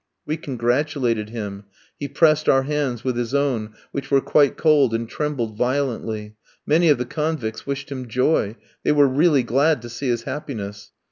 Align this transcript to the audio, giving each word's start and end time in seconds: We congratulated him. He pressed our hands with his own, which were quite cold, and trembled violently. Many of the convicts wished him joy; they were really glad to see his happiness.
We 0.25 0.35
congratulated 0.35 1.29
him. 1.29 1.65
He 1.99 2.07
pressed 2.07 2.49
our 2.49 2.63
hands 2.63 3.03
with 3.03 3.15
his 3.15 3.35
own, 3.35 3.75
which 3.91 4.09
were 4.09 4.19
quite 4.19 4.57
cold, 4.57 4.95
and 4.95 5.07
trembled 5.07 5.55
violently. 5.55 6.37
Many 6.65 6.89
of 6.89 6.97
the 6.97 7.05
convicts 7.05 7.67
wished 7.67 7.91
him 7.91 8.07
joy; 8.07 8.55
they 8.81 8.93
were 8.93 9.07
really 9.07 9.43
glad 9.43 9.79
to 9.83 9.89
see 9.89 10.07
his 10.09 10.23
happiness. 10.23 10.89